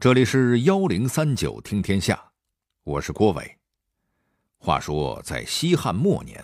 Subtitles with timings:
[0.00, 2.22] 这里是幺零三九听天下，
[2.84, 3.56] 我是郭伟。
[4.56, 6.40] 话说在西汉末年，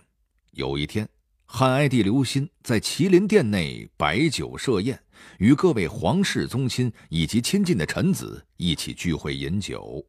[0.50, 1.08] 有一天，
[1.46, 5.00] 汉哀帝刘歆在麒麟殿内摆酒设宴，
[5.38, 10.04] 与各位皇室宗亲以及亲近的臣子一起聚会饮酒。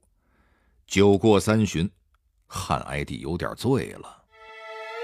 [0.88, 1.88] 酒过三巡，
[2.48, 4.24] 汉哀帝有点醉了。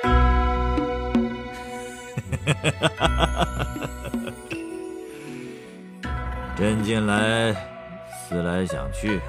[6.57, 7.70] 朕近来。
[8.31, 9.19] 思来想去，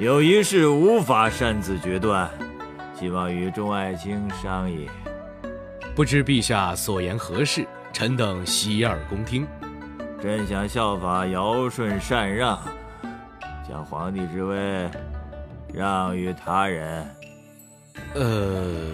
[0.00, 2.28] 有一事无法擅自决断，
[2.98, 4.90] 希望与众爱卿商议。
[5.94, 7.64] 不知陛下所言何事？
[7.92, 9.46] 臣等洗耳恭听。
[10.20, 12.58] 朕想效法尧舜禅让，
[13.68, 14.90] 将皇帝之位
[15.72, 17.08] 让与他人。
[18.14, 18.90] 呃，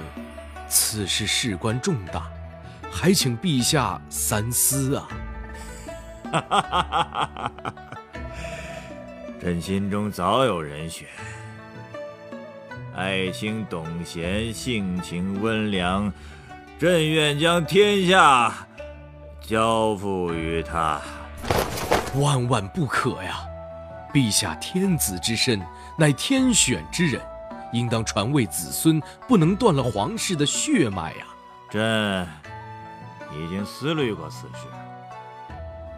[0.69, 2.31] 此事事关重大，
[2.91, 5.09] 还请陛下三思啊！
[6.31, 7.73] 哈哈哈哈哈哈！
[9.43, 11.09] 朕心中早有人选，
[12.95, 16.13] 爱卿董贤性情温良，
[16.79, 18.55] 朕愿将天下
[19.41, 21.01] 交付于他。
[22.15, 23.41] 万万不可呀！
[24.15, 25.61] 陛下天子之身，
[25.99, 27.21] 乃天选之人，
[27.73, 31.27] 应当传位子孙，不能断了皇室的血脉呀。
[31.69, 32.29] 朕
[33.33, 34.69] 已经思虑过此事，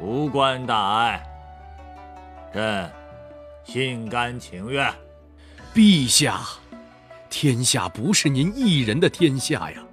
[0.00, 1.22] 无关大碍。
[2.50, 2.90] 朕。
[3.64, 4.94] 心甘情愿，
[5.74, 6.40] 陛下，
[7.28, 9.84] 天下不是您一人的天下呀，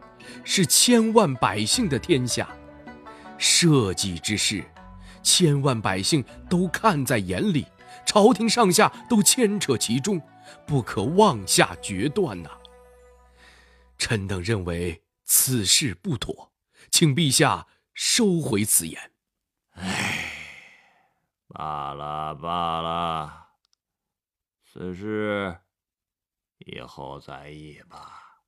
[0.43, 2.47] 是千万百姓的天下。
[3.37, 4.63] 社稷之事，
[5.23, 7.65] 千万百姓都看在眼里，
[8.05, 10.21] 朝廷上下都牵扯其中，
[10.67, 12.49] 不可妄下决断呐。
[13.97, 16.51] 臣等认为此事不妥，
[16.91, 18.99] 请陛下收回此言。
[19.71, 20.25] 唉，
[21.47, 23.40] 罢了罢了。
[24.73, 25.53] 此事
[26.59, 28.39] 以后再议吧。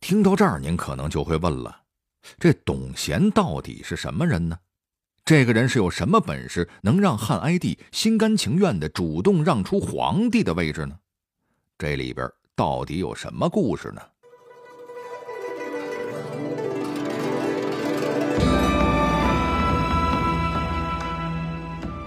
[0.00, 1.82] 听到这儿，您可能就会问了：
[2.38, 4.58] 这董贤到底是什么人呢？
[5.26, 10.98] 这个人是有什么本事，能让汉哀帝心甘情愿的主动让出皇帝的位置呢？
[11.76, 14.00] 这里边到底有什么故事呢？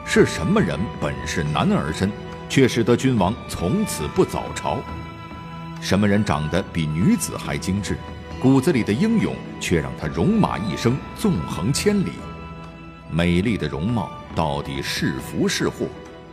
[0.03, 2.11] 是什么人本是男儿身？
[2.49, 4.79] 却使得君王从此不早朝。
[5.79, 7.97] 什么人长得比女子还精致，
[8.41, 12.11] 骨子里的英勇却让他戎马一生，纵横千里。
[13.09, 15.87] 美丽的容貌到底是福是祸？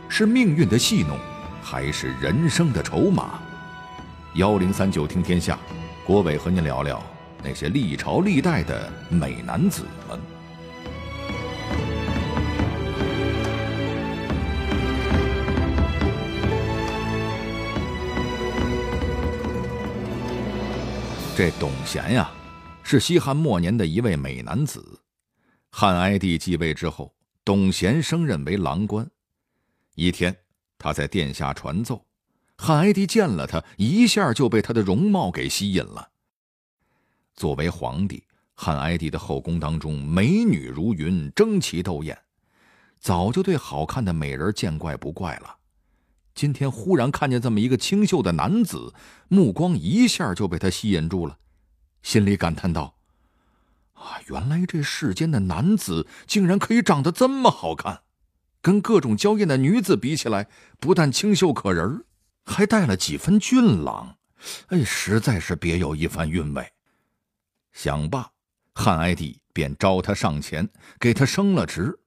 [0.09, 1.17] 是命运的戏弄，
[1.61, 3.39] 还是人生的筹码？
[4.33, 5.57] 幺零三九听天下，
[6.05, 7.01] 郭伟和您聊聊
[7.43, 10.36] 那些历朝历代的美男子们。
[21.37, 22.31] 这董贤呀，
[22.81, 24.99] 是西汉末年的一位美男子。
[25.69, 27.13] 汉哀帝继位之后，
[27.45, 29.07] 董贤升任为郎官。
[29.93, 30.35] 一天，
[30.79, 32.03] 他在殿下传奏，
[32.57, 36.09] 汉哀帝见了他，一下就被他的容貌给吸引了。
[37.35, 38.23] 作为皇帝，
[38.55, 42.17] 汉哀帝的后宫当中美女如云，争奇斗艳，
[42.99, 45.55] 早就对好看的美人见怪不怪了。
[46.37, 48.93] 今天忽然看见这么一个清秀的男子，
[49.27, 51.39] 目光一下就被他吸引住了，
[52.03, 52.95] 心里感叹道
[53.97, 58.01] ：“啊，原来这世间的男子竟然可以长得这么好看，
[58.61, 60.47] 跟各种娇艳的女子比起来，
[60.79, 62.05] 不但清秀可人，
[62.45, 64.17] 还带了几分俊朗，
[64.67, 66.71] 哎，实在是别有一番韵味。”
[67.73, 68.29] 想罢，
[68.75, 71.97] 汉哀帝便召他上前，给他升了职。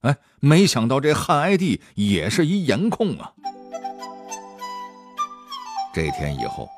[0.00, 3.34] 哎，没想到这汉哀帝也是一颜控啊！
[5.94, 6.68] 这天以后，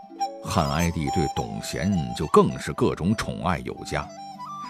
[0.45, 4.07] 汉哀帝对董贤就更是各种宠爱有加，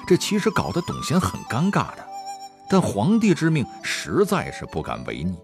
[0.06, 2.06] 这其实搞得董贤很尴尬的。
[2.70, 5.36] 但皇帝之命实在是不敢违逆，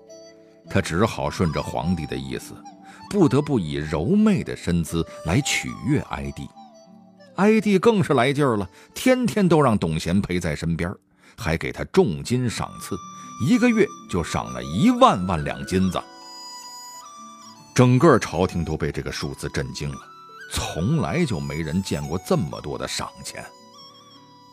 [0.70, 2.54] 他只好顺着皇帝的意思，
[3.10, 6.48] 不得不以柔媚的身姿来取悦哀帝。
[7.34, 10.94] 哀帝更是来劲儿了，天天都让董贤陪在身边，
[11.36, 12.94] 还给他重金赏赐，
[13.44, 16.00] 一个月就赏了一万万两金子。
[17.74, 19.98] 整个朝廷都被这个数字震惊了，
[20.50, 23.42] 从来就没人见过这么多的赏钱。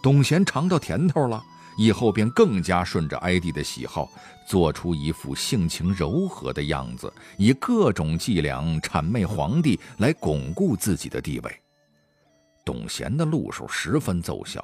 [0.01, 1.43] 董贤尝到甜头了，
[1.77, 4.09] 以后便更加顺着哀帝的喜好，
[4.47, 11.61] 做出一副性情柔和的样子，以各种伎俩谄媚皇帝，来巩固自己的地位。
[12.63, 14.63] 董贤的路数十分奏效，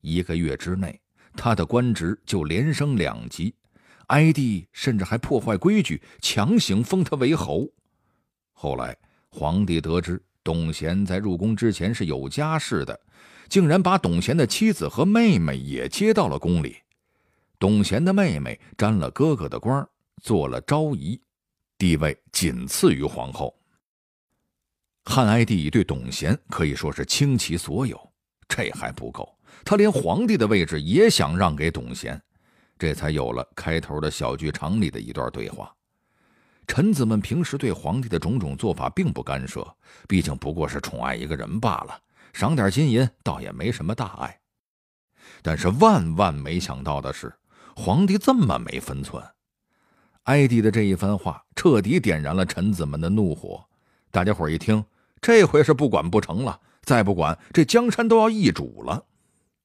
[0.00, 1.00] 一个月之内，
[1.34, 3.52] 他的官职就连升两级，
[4.06, 7.68] 哀帝甚至还破坏规矩，强行封他为侯。
[8.58, 8.96] 后来，
[9.28, 12.98] 皇帝得知董贤在入宫之前是有家室的，
[13.50, 16.78] 竟然把董贤的妻子和妹妹也接到了宫里。
[17.58, 19.86] 董贤的妹妹沾了哥哥的光，
[20.22, 21.20] 做了昭仪，
[21.76, 23.54] 地位仅次于皇后。
[25.04, 28.00] 汉哀帝对董贤可以说是倾其所有，
[28.48, 32.18] 这还不够，他连皇帝的位置也想让给董贤。
[32.78, 35.70] 这才有了开头的小剧场里的一段对话。
[36.66, 39.66] 臣子们平时对皇帝的种种做法并不干涉，
[40.08, 41.98] 毕竟不过是宠爱一个人罢了，
[42.32, 44.38] 赏点金银倒也没什么大碍。
[45.42, 47.32] 但是万万没想到的是，
[47.74, 49.22] 皇帝这么没分寸。
[50.24, 53.64] 哀帝的这一番话彻底点燃了臣子们的怒火。
[54.10, 54.84] 大家伙一听，
[55.20, 59.04] 这回是不管不成了，再不管这江山都要易主了。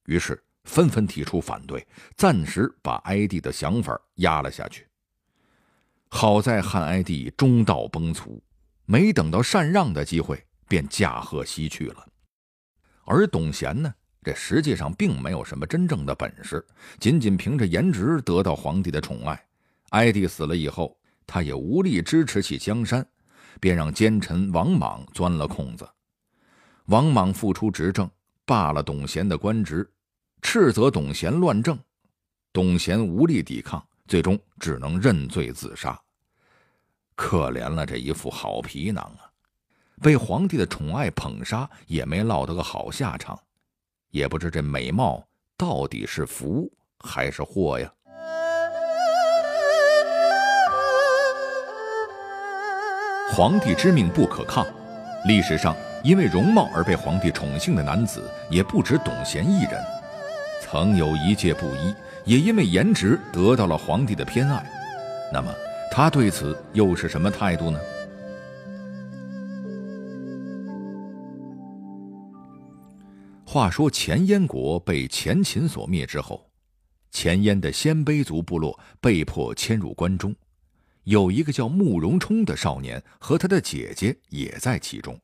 [0.05, 0.41] 于是。
[0.65, 1.83] 纷纷提出反对，
[2.15, 4.87] 暂时把哀帝的想法压了下去。
[6.13, 8.39] 好在汉哀帝中道崩殂，
[8.85, 12.05] 没等到禅让的机会，便驾鹤西去了。
[13.05, 13.91] 而董贤呢，
[14.21, 16.63] 这实际上并没有什么真正的本事，
[16.99, 19.41] 仅仅凭着颜值得到皇帝的宠爱。
[19.91, 23.03] 哀帝死了以后，他也无力支持起江山，
[23.61, 25.89] 便让奸臣王莽钻了空子。
[26.85, 28.07] 王莽复出执政，
[28.45, 29.89] 罢了董贤的官职。
[30.41, 31.79] 斥责董贤乱政，
[32.51, 35.99] 董贤无力抵抗，最终只能认罪自杀。
[37.15, 39.29] 可怜了这一副好皮囊啊！
[40.01, 43.39] 被皇帝的宠爱捧杀，也没落得个好下场。
[44.09, 45.23] 也不知这美貌
[45.55, 47.91] 到底是福还是祸呀？
[53.33, 54.65] 皇帝之命不可抗，
[55.25, 59.81] 历史上因为容貌而被皇帝宠幸的男子也不止董贤一人。
[60.59, 61.95] 曾有一介布衣，
[62.25, 64.65] 也因为颜值得到了皇帝的偏爱。
[65.33, 65.53] 那么，
[65.91, 67.79] 他对此又是什么态度呢？
[73.45, 76.49] 话说前燕国被前秦所灭之后，
[77.11, 80.33] 前燕的鲜卑族部落被迫迁入关中，
[81.03, 85.19] 有一个叫慕容冲的少年和他的姐姐也在其中。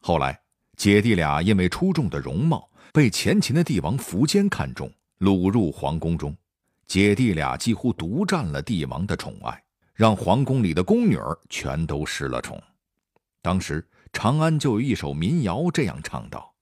[0.00, 0.40] 后来，
[0.76, 2.68] 姐弟俩因为出众的容貌。
[2.90, 6.36] 被前秦的帝王苻坚看中，掳入皇宫中，
[6.86, 9.62] 姐弟俩几乎独占了帝王的宠爱，
[9.94, 12.60] 让皇宫里的宫女儿全都失了宠。
[13.42, 16.52] 当时长安就有一首民谣这样唱道：“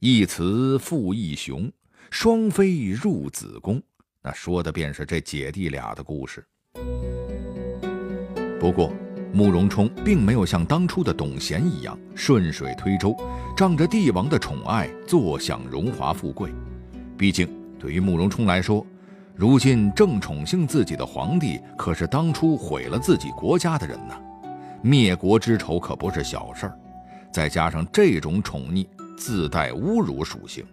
[0.00, 1.70] 一雌复一雄，
[2.10, 3.82] 双飞入子宫。”
[4.22, 6.44] 那说的便是这姐弟俩的故事。
[8.58, 8.92] 不过，
[9.32, 13.16] 慕容冲并没有像当初的董贤一样顺水推舟，
[13.56, 16.50] 仗着帝王的宠爱坐享荣华富贵。
[17.16, 17.48] 毕竟，
[17.78, 18.84] 对于慕容冲来说，
[19.34, 24.14] 如今正宠幸自己的皇帝可是当初毁了自己国家的人呢，
[24.80, 26.78] 灭国之仇可不是小事儿。
[27.32, 28.86] 再加上这种宠溺
[29.18, 30.64] 自带侮辱属性，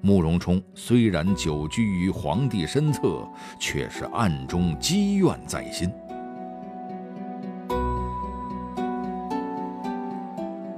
[0.00, 3.26] 慕容冲虽然久居于皇帝身侧，
[3.58, 5.90] 却是暗中积怨在心。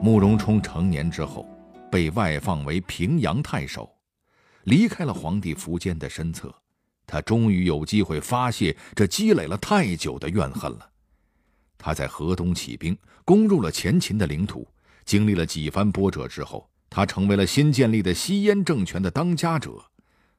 [0.00, 1.44] 慕容冲成年之后，
[1.90, 3.90] 被外放为平阳太守，
[4.66, 6.54] 离开了皇帝苻坚的身侧。
[7.06, 10.90] 他终于有机会发泄这积累了太久的怨恨了。
[11.78, 14.66] 他在河东起兵，攻入了前秦的领土。
[15.04, 19.80] 经历了几番波折之后，他成为了新建立的西燕政权的当家者。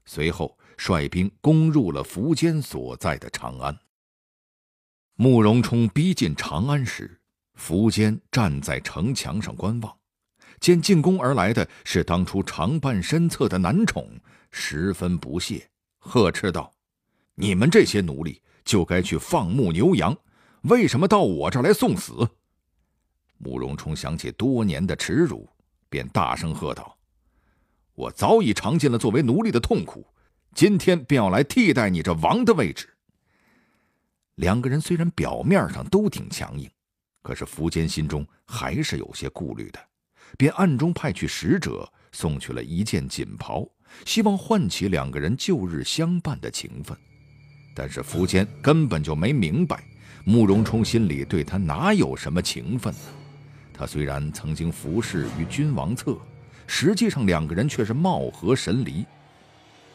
[0.06, 3.78] 随后率兵攻入了苻坚所在的长安。
[5.16, 7.20] 慕容冲逼近长安时。
[7.60, 9.98] 苻坚站在城墙上观望，
[10.60, 14.10] 见进宫而来的是当初常伴身侧的男宠，
[14.52, 16.72] 十分不屑，呵斥道
[17.36, 20.18] ：“你们这些奴隶就该去放牧牛羊，
[20.64, 22.14] 为什么到我这儿来送死？”
[23.38, 25.48] 慕容冲想起多年的耻辱，
[25.90, 26.98] 便大声喝道
[27.94, 30.06] ：“我早已尝尽了作为奴隶的痛苦，
[30.56, 32.90] 今天便要来替代你这王的位置。”
[34.36, 36.70] 两个人虽然表面上都挺强硬。
[37.24, 39.80] 可是苻坚心中还是有些顾虑的，
[40.36, 43.68] 便暗中派去使者送去了一件锦袍，
[44.06, 46.98] 希望唤起两个人旧日相伴的情分。
[47.76, 49.84] 但是苻坚根本就没明白，
[50.26, 53.00] 慕容冲心里对他哪有什么情分呢？
[53.74, 56.18] 他虽然曾经服侍于君王侧，
[56.66, 59.06] 实际上两个人却是貌合神离。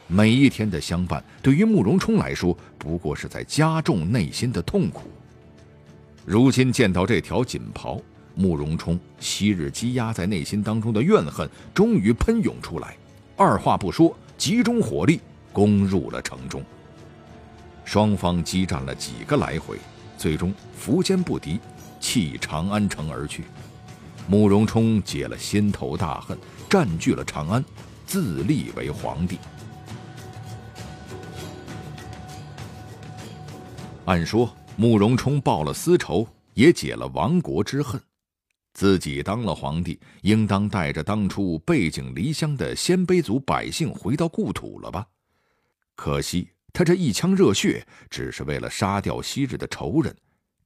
[0.06, 5.10] 每一天的相伴，对于慕容冲来说，不过是在加重内心的痛苦。
[6.24, 8.00] 如今见到这条锦袍，
[8.34, 12.96] 慕容冲昔日积压在内心当中的怨恨终于喷涌出来，
[13.36, 15.20] 二话不说，集中火力
[15.52, 16.62] 攻入了城中。
[17.84, 19.78] 双方激战了几个来回，
[20.16, 21.58] 最终苻坚不敌，
[22.00, 23.44] 弃长安城而去。
[24.28, 26.38] 慕容冲解了心头大恨，
[26.70, 27.64] 占据了长安，
[28.06, 29.38] 自立为皇帝。
[34.04, 38.00] 按说，慕容冲报了私仇，也解了亡国之恨，
[38.72, 45.06] 自己当了皇帝，应当带着当初背井离乡的鲜卑族百姓回到故土了吧？
[45.94, 50.16] 可惜，他这一腔热血，只是为了杀掉昔日的仇人，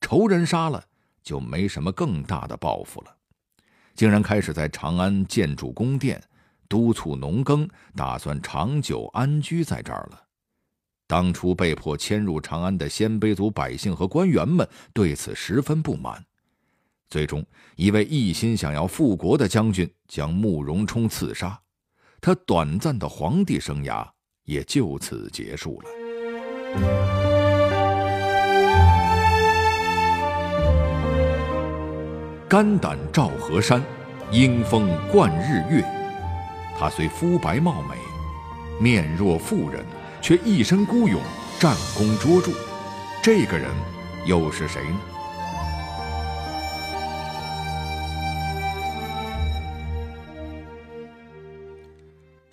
[0.01, 0.83] 仇人杀了，
[1.23, 3.17] 就没什么更大的报复了，
[3.95, 6.23] 竟然开始在长安建筑宫殿，
[6.69, 10.23] 督促农耕，打算长久安居在这儿了。
[11.09, 16.25] 当初被迫迁入长安的鲜卑族百姓和官员们对此十分不满，
[17.09, 17.45] 最终
[17.77, 21.61] 一位一心想要复国的将军将慕容冲刺杀，
[22.21, 24.07] 他短暂的皇帝生涯
[24.45, 25.89] 也就此结束了。
[32.49, 33.83] 肝胆照河山，
[34.31, 35.85] 英风贯日月。
[36.79, 37.97] 他虽肤白貌美，
[38.81, 39.85] 面若妇人。
[40.23, 41.21] 却一身孤勇，
[41.61, 42.51] 战功卓著。
[43.23, 43.71] 这个人
[44.25, 45.16] 又是谁呢？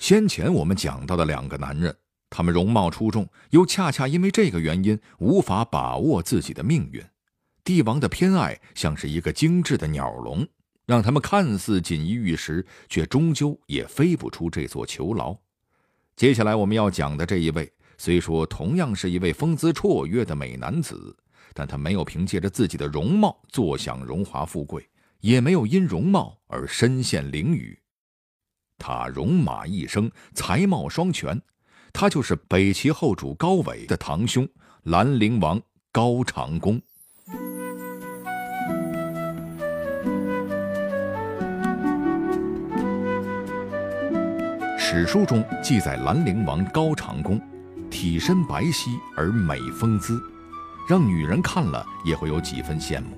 [0.04, 1.96] 先前我们讲到的两个男人，
[2.30, 7.02] 他们容貌出众，又恰恰因为这个原因无法把握自己的命运。
[7.64, 10.46] 帝王的偏爱像是一个精致的鸟笼，
[10.86, 15.34] 让他们看似锦衣玉食，却终究也飞不出这座囚牢。
[16.18, 21.16] 接下来我们要讲的这一位，虽说同样是一位风姿绰约的美男子，
[21.54, 24.86] 但他没有凭借着自己的容貌坐享荣华富贵，
[25.22, 27.80] 也没有因容貌而身陷囹圄。
[28.86, 31.42] 他戎马一生，才貌双全，
[31.94, 34.46] 他就是北齐后主高纬的堂兄
[34.84, 35.58] 兰陵王
[35.90, 36.82] 高长恭。
[44.78, 47.40] 史书中记载，兰陵王高长恭
[47.90, 50.22] 体身白皙而美风姿，
[50.90, 53.18] 让女人看了也会有几分羡慕。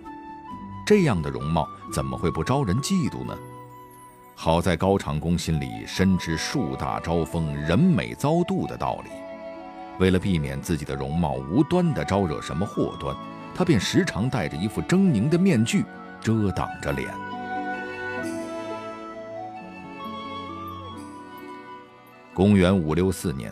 [0.85, 3.35] 这样的容貌怎么会不招人嫉妒呢？
[4.37, 9.09] 好在高长恭心里深知树大招风、人美遭妒的道理，
[9.97, 13.15] 为了避免自己的容貌无端的招惹什么祸端，
[13.55, 15.85] 他便时常戴着一副狰狞的面具
[16.21, 17.11] 遮挡着脸。
[22.33, 23.51] 公元五六四年，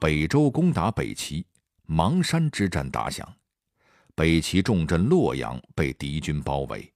[0.00, 1.46] 北周攻打北齐，
[1.88, 3.26] 邙山之战打响，
[4.16, 6.92] 北齐重镇洛阳被敌军包围。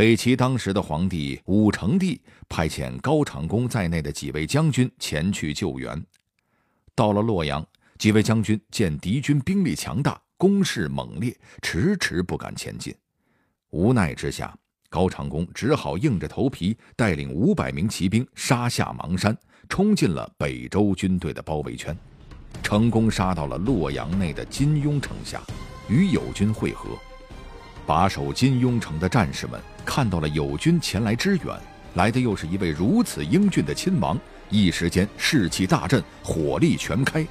[0.00, 6.02] 北齐当时的皇帝武成帝派遣高长恭在内的几位将军前去救援。
[6.94, 7.62] 到了洛阳，
[7.98, 12.94] 几位将军见敌军兵力强大，攻势猛烈，迟迟不敢前进。
[13.72, 14.56] 无奈之下，
[14.88, 19.36] 高长恭只好硬着头皮带领五百名骑兵杀下邙山。
[19.68, 21.94] 冲进了北周军队的包围圈，
[22.62, 25.42] 成功杀到了洛阳内的金庸城下，
[25.90, 26.88] 与友军会合。
[27.86, 31.46] 把守金庸城的战士们看到了友军前来支援，
[31.94, 34.18] 来的又是一位如此英俊的亲王，
[34.48, 37.26] 一时间士气大振，火力全开。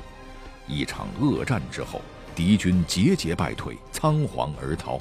[0.67, 2.01] 一场恶战之后，
[2.35, 4.99] 敌军节节败退，仓皇而逃。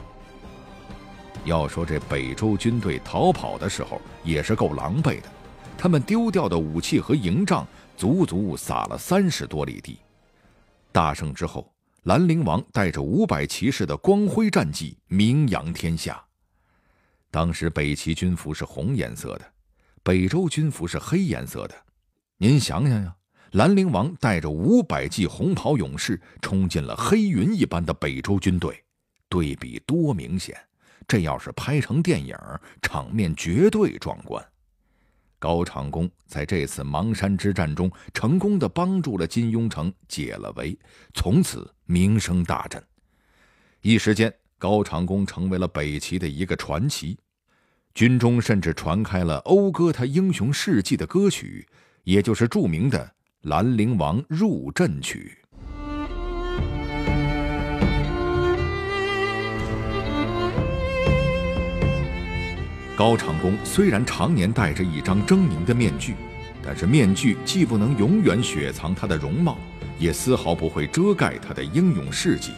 [1.45, 5.29] 要说这北周军队逃跑的时候，也是够狼狈的。
[5.77, 9.99] 他们丢掉的武器和营帐足足撒了三十多里地。
[10.91, 11.73] 大胜之后，
[12.05, 16.21] 兰陵王带着五百骑士的光辉战绩名扬天下。
[17.31, 19.53] 当时北齐军服是红颜色的，
[20.03, 21.75] 北周军服是黑颜色的。
[22.39, 23.15] 您想想呀，
[23.53, 28.83] 兰陵王带着五百骑红袍勇士冲进了黑云一般的北周军队，
[29.29, 30.57] 对比多明显！
[31.07, 32.37] 这要是拍成电影，
[32.83, 34.45] 场面绝对壮观。
[35.39, 40.79] 高长恭在这次邙山之战中，成功的帮助了金庸城解了围，
[41.15, 42.83] 从此名声大振。
[43.81, 47.17] 一时间，高长恭成为了北齐的一个传奇，
[47.95, 51.65] 军中甚至传开了讴歌他英雄事迹的歌曲，
[52.03, 52.99] 也就是著名的
[53.49, 55.39] 《兰陵王入阵曲》。
[62.97, 66.17] 高长恭虽然常年戴着一张狰狞的面具，
[66.65, 69.57] 但是面具既不能永远雪藏他的容貌，
[70.01, 72.51] 也丝毫不会遮盖他的英勇事迹。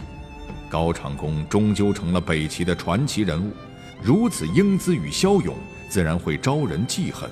[0.71, 3.53] 高长恭终究成了北齐的传奇人物
[4.01, 5.57] 如此英姿与骁勇
[5.89, 7.29] 自然会招人记恨。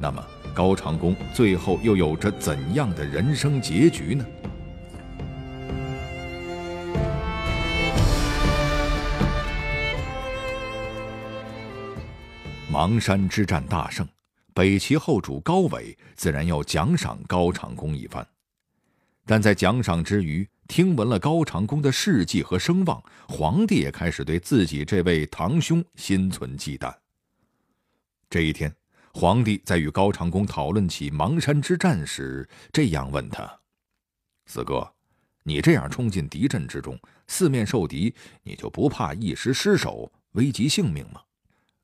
[0.00, 4.26] 那么高长恭最后又有着怎样的人生结局呢？
[12.72, 14.06] 邙山之战大胜
[14.52, 18.26] 北齐后主高纬自然要奖赏高长恭一番。
[19.24, 26.92] 但在奖赏之余听闻了高长恭的事迹和声望，皇帝也开始对自己这位堂兄心存忌惮。
[28.28, 28.74] 这一天，
[29.12, 33.60] 皇帝在与高长恭讨论起邙山之战时，这样问他
[34.46, 34.92] ：“四哥，
[35.44, 41.20] 你这样冲进敌阵之中，四面受敌，你就不怕一时失手，危及性命吗？”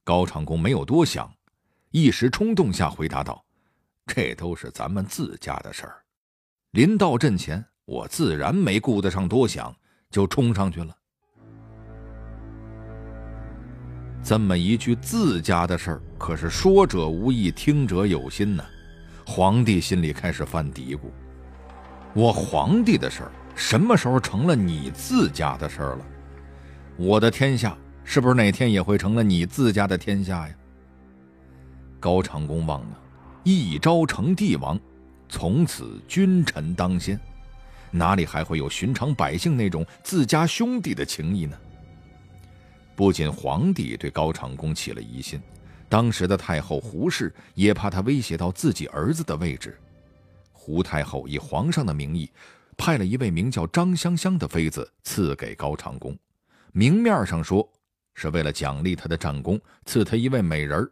[0.02, 1.32] 高长恭没有多想，
[1.92, 3.44] 一时冲动下回答道
[4.06, 6.02] ：“这都是咱们自家的事儿。
[6.72, 9.74] 临到阵前，我自然没顾得上多想，
[10.10, 10.96] 就冲上去了。”
[14.24, 18.64] 这么一句自家的事儿，可是说者无意，听者有心呢。
[19.26, 21.00] 皇帝心里开始犯嘀咕：
[22.14, 26.06] 我皇帝的事儿，什么时候成了你自家的事儿了？
[26.96, 30.54] 我的天下，是不是哪天也会成了你自家的天下呀？
[32.00, 32.98] 高长恭忘了，
[33.42, 34.80] 一朝成帝王，
[35.28, 37.20] 从此君臣当先，
[37.92, 41.56] 哪里还会有寻常百姓那种自家兄弟的情谊呢？
[42.96, 45.40] 不仅皇帝对高长恭起了疑心，
[45.88, 49.78] 当时的太后胡氏也怕他威胁到自己儿子的位置。
[50.52, 52.30] 胡太后以皇上的名义，
[52.76, 56.16] 派了一位名叫张香香的妃子赐给高长恭，
[56.72, 57.68] 明面上说
[58.14, 60.90] 是为了奖励他的战功，赐他一位美人儿，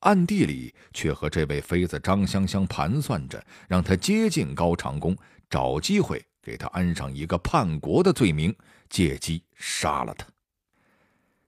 [0.00, 5.16] 暗地里却和这位妃子张香香盘算着，让他接近高长恭，
[5.48, 8.54] 找机会给他安上一个叛国的罪名，
[8.88, 10.24] 借机杀了他。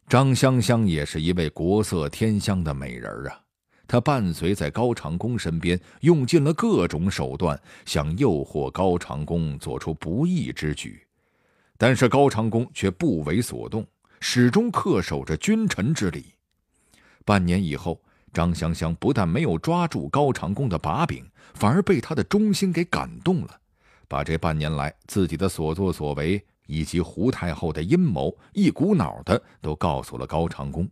[0.09, 3.41] 张香香也是一位国色天香的美人啊，
[3.87, 11.07] 她伴随在高长恭身边，用尽了各种手段，想诱惑高长恭做出不义之举，
[11.77, 13.87] 但是高长恭却不为所动，
[14.19, 16.35] 始终恪守着君臣之礼。
[17.25, 23.61] 半年以后，张香香不但没有抓住高长恭的把柄，反而被他的忠心给感动了，
[24.09, 26.45] 把这半年来自己的所作所为。
[26.71, 30.87] 以及胡太后的阴谋，一股脑的都告诉了高长恭。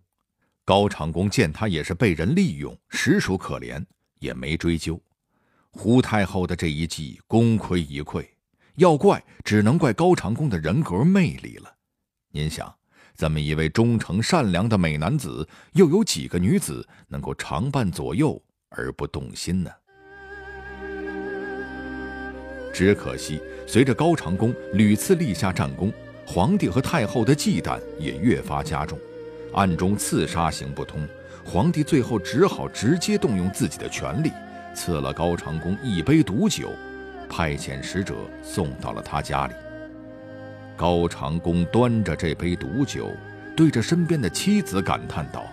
[0.64, 3.84] 高长恭见他也是被人利用，实属可怜，
[4.18, 4.98] 也没追究。
[5.70, 8.26] 胡太后的这一计功亏一篑，
[8.76, 11.70] 要怪只能怪高长恭的人格魅力了。
[12.30, 12.74] 您想，
[13.14, 19.70] 这么一位忠诚善良的美男子，又有几个女子能够常伴左右而不动心呢？
[22.76, 25.90] 只可惜，随着高长恭屡次立下战功，
[26.26, 28.98] 皇帝和太后的忌惮也越发加重，
[29.54, 31.08] 暗中刺杀行不通。
[31.42, 34.30] 皇帝最后只好直接动用自己的权力，
[34.74, 36.68] 赐了高长恭一杯毒酒，
[37.30, 39.54] 派遣使者送到了他家里。
[40.76, 43.10] 高长恭端着这杯毒酒，
[43.56, 45.46] 对着身边的妻子感叹道：“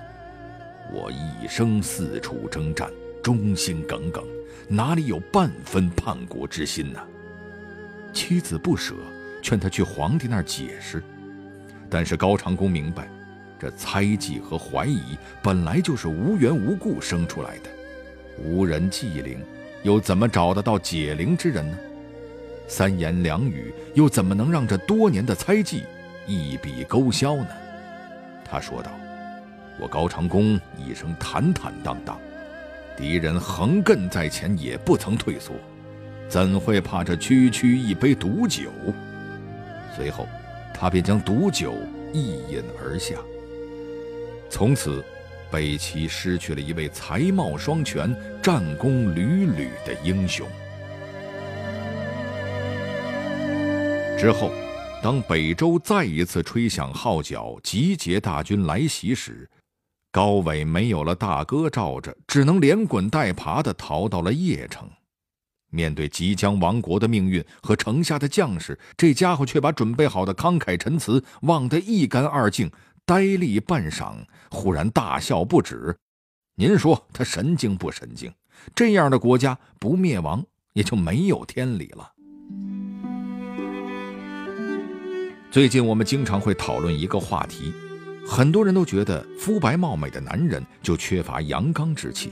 [0.92, 2.92] 我一生四处征战，
[3.24, 4.26] 忠心耿耿，
[4.68, 7.00] 哪里有半分叛国之心呢？”
[8.14, 8.94] 妻子不舍，
[9.42, 11.04] 劝他去皇帝那儿解释。
[11.90, 13.10] 但是高长恭明白，
[13.60, 17.70] 这猜忌和怀疑本来就是无缘无故生出来的，
[18.42, 19.44] 无人祭灵，
[19.82, 21.78] 又怎么找得到解灵之人呢？
[22.68, 25.84] 三言两语又怎么能让这多年的猜忌
[26.26, 27.48] 一笔勾销呢？
[28.46, 28.92] 他说道
[29.80, 32.18] ：“我高长恭一生坦坦荡荡，
[32.96, 35.54] 敌人横亘在前也不曾退缩。”
[36.30, 38.72] 怎会怕这区区一杯毒酒？
[39.96, 40.28] 随后，
[40.74, 41.76] 他便将毒酒
[42.12, 43.16] 一饮而下。
[44.50, 45.04] 从此，
[45.52, 50.48] 北齐失去了一位才貌双全、战功屡屡的英雄。
[54.18, 54.52] 之后，
[55.04, 59.48] 当北周再一次吹响号角，集结大军来袭时，
[60.12, 64.90] 高纬没有了大哥罩着，只能连滚带爬地逃到了邺城。
[65.74, 72.72] 面对即将亡国的命运和城下的将士，这家伙却把准备好的慷慨陈词忘得一干二净，
[73.06, 74.14] 呆立半晌，
[74.52, 75.98] 忽然大笑不止。
[76.56, 78.32] 您说他神经不神经？
[78.76, 82.12] 这样的国家不灭亡也就没有天理了。
[85.50, 87.74] 最近我们经常会讨论一个话题，
[88.28, 92.32] 很多人都觉得肤白貌美的男人就缺乏阳刚之气，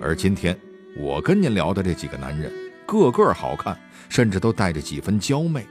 [0.00, 0.56] 而今天。
[0.96, 2.52] 我跟您聊的这几个男人，
[2.86, 5.66] 个个好看，甚至都带着几分娇媚，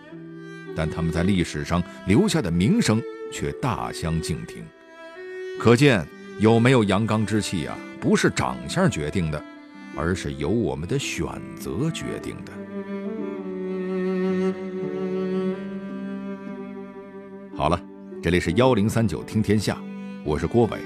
[0.76, 3.02] 但他们在历史上留下的名声
[3.32, 4.64] 却大相径庭。
[5.60, 6.06] 可见
[6.40, 9.44] 有没有阳刚之气啊，不是长相决定的，
[9.96, 11.28] 而是由我们的选
[11.60, 12.52] 择决定的。
[17.58, 17.80] 好了，
[18.24, 19.78] 这里是幺零三九听天下，
[20.24, 20.80] 我是郭伟。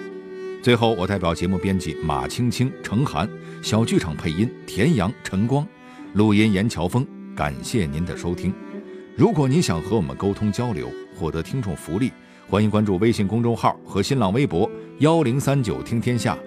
[0.63, 3.30] 最后，我代表节目编辑马青青、程涵，
[3.63, 5.65] 小剧场配音田阳、陈光，
[6.15, 7.08] 录音严乔峰。
[7.34, 8.54] 感谢您的收听。
[9.15, 12.12] 如果您想和我们沟通交流，获得听众福利，
[12.49, 16.38] 欢迎关注微信公众号和新浪微博幺零三九听天下。